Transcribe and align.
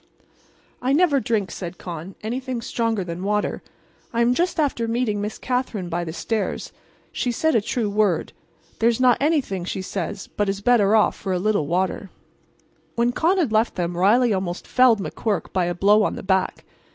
"I 0.81 0.93
never 0.93 1.19
drink," 1.19 1.51
said 1.51 1.77
Con, 1.77 2.15
"anything 2.23 2.59
stronger 2.63 3.03
than 3.03 3.21
water. 3.23 3.61
I 4.11 4.21
am 4.21 4.33
just 4.33 4.59
after 4.59 4.87
meeting 4.87 5.21
Miss 5.21 5.37
Katherine 5.37 5.89
by 5.89 6.03
the 6.03 6.11
stairs. 6.11 6.71
She 7.11 7.31
said 7.31 7.53
a 7.53 7.61
true 7.61 7.87
word. 7.87 8.33
'There's 8.79 8.99
not 8.99 9.19
anything,' 9.21 9.67
says 9.67 10.23
she, 10.23 10.31
'but 10.35 10.49
is 10.49 10.59
better 10.61 10.95
off 10.95 11.15
for 11.15 11.33
a 11.33 11.37
little 11.37 11.67
water.'" 11.67 12.09
When 12.95 13.11
Con 13.11 13.37
had 13.37 13.51
left 13.51 13.75
them 13.75 13.95
Riley 13.95 14.33
almost 14.33 14.65
felled 14.65 14.99
McQuirk 15.01 15.53
by 15.53 15.65
a 15.65 15.75
blow 15.75 16.01
on 16.01 16.15
the 16.15 16.23
back. 16.23 16.65